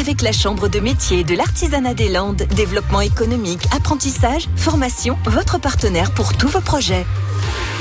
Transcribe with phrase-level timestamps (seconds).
[0.00, 2.44] avec la Chambre de métier de l'artisanat des Landes.
[2.56, 7.04] Développement économique, apprentissage, formation, votre partenaire pour tous vos projets.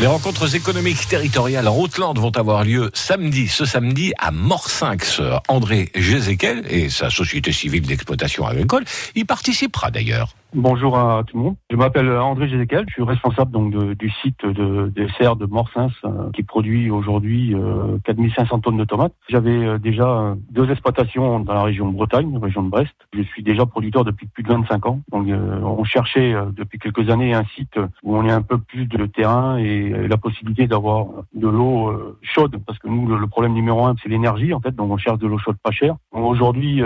[0.02, 5.22] Les rencontres économiques territoriales en Haute-Lande vont avoir lieu samedi, ce samedi, à Morsinx.
[5.48, 8.84] André Jézéquel et sa société civile d'exploitation agricole
[9.16, 10.36] y participera d'ailleurs.
[10.56, 11.56] Bonjour à tout le monde.
[11.70, 12.84] Je m'appelle André Gézéquel.
[12.88, 17.56] Je suis responsable donc du site de, des serres de Morsins euh, qui produit aujourd'hui
[18.04, 19.14] 4500 euh, tonnes de tomates.
[19.28, 22.96] J'avais euh, déjà deux exploitations dans la région de Bretagne, région de Brest.
[23.14, 25.02] Je suis déjà producteur depuis plus de 25 ans.
[25.12, 29.06] Donc on cherchait depuis quelques années un site où on ait un peu plus de
[29.06, 33.96] terrain et la possibilité d'avoir de l'eau chaude parce que nous le problème numéro un
[34.02, 34.76] c'est l'énergie en fait.
[34.76, 35.96] Donc on cherche de l'eau chaude pas chère.
[36.12, 36.82] Aujourd'hui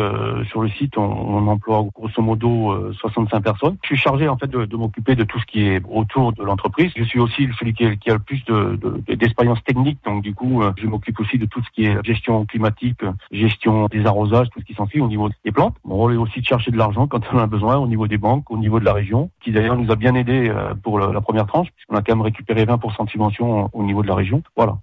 [0.49, 4.47] sur le site on, on emploie grosso modo 65 personnes je suis chargé en fait
[4.47, 6.91] de, m'occuper de tout ce qui est autour de l'entreprise.
[6.95, 8.43] Je suis aussi celui qui, a le plus
[9.07, 11.97] d'expérience de, technique, donc du coup, euh, je m'occupe aussi de tout ce qui est
[12.03, 15.75] gestion climatique, gestion des arrosages, tout ce qui s'ensuit au niveau des plantes.
[15.85, 18.07] Mon rôle est aussi de chercher de l'argent quand on en a besoin au niveau
[18.07, 20.99] des banques, au niveau de la région, qui d'ailleurs nous a bien aidé euh, pour
[20.99, 24.15] la première tranche, puisqu'on a quand même récupéré 20% de subvention au niveau de la
[24.15, 24.43] région.
[24.55, 24.77] Voilà.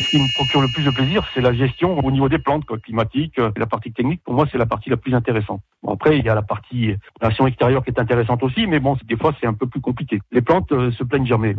[0.00, 2.64] Ce qui me procure le plus de plaisir, c'est la gestion au niveau des plantes
[2.64, 3.38] quoi, climatiques.
[3.38, 5.60] Euh, la partie technique, pour moi, c'est la partie la plus intéressante.
[5.82, 8.96] Bon, après, il y a la partie relation extérieure qui est intéressante aussi, mais bon,
[9.04, 10.20] des fois, c'est un peu plus compliqué.
[10.32, 11.54] Les plantes euh, se plaignent jamais.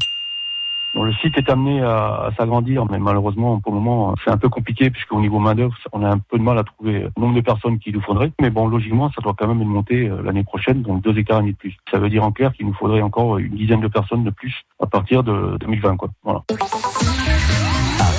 [0.96, 4.50] Le site est amené à, à s'agrandir, mais malheureusement, pour le moment, c'est un peu
[4.50, 7.42] compliqué puisqu'au niveau main-d'œuvre, on a un peu de mal à trouver le nombre de
[7.42, 8.32] personnes qu'il nous faudrait.
[8.42, 11.42] Mais bon, logiquement, ça doit quand même monter euh, l'année prochaine, donc deux hectares et
[11.42, 11.78] demi de plus.
[11.90, 14.54] Ça veut dire en clair qu'il nous faudrait encore une dizaine de personnes de plus
[14.82, 16.10] à partir de 2020, quoi.
[16.24, 16.44] Voilà